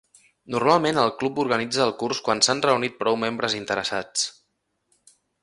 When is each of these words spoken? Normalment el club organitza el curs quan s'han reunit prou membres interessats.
Normalment 0.53 0.99
el 1.01 1.11
club 1.19 1.41
organitza 1.43 1.83
el 1.85 1.93
curs 1.99 2.21
quan 2.29 2.41
s'han 2.47 2.63
reunit 2.67 2.97
prou 3.05 3.19
membres 3.27 3.59
interessats. 3.61 4.27